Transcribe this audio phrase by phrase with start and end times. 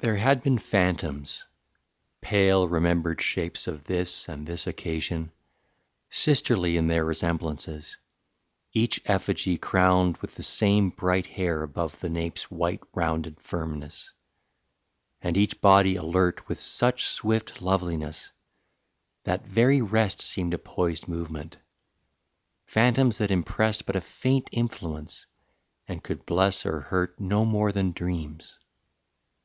[0.00, 1.44] There had been phantoms,
[2.20, 5.32] pale remembered shapes Of this and this occasion,
[6.08, 7.96] sisterly In their resemblances,
[8.72, 14.12] each effigy Crowned with the same bright hair above the nape's White rounded firmness,
[15.20, 18.30] and each body alert With such swift loveliness,
[19.24, 21.56] that very rest Seemed a poised movement:...
[22.66, 25.26] phantoms that impressed But a faint influence
[25.88, 28.60] and could bless or hurt No more than dreams.